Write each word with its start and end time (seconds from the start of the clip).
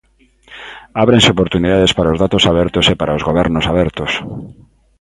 Ábrense 1.03 1.33
oportunidades 1.35 1.91
para 1.97 2.13
os 2.13 2.21
datos 2.23 2.43
abertos 2.51 2.85
e 2.93 2.95
para 3.01 3.17
os 3.17 3.25
gobernos 3.29 3.65
abertos. 3.71 4.11